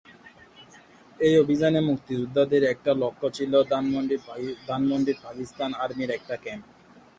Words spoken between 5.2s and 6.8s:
পাকিস্তান আর্মির একটা ক্যাম্প।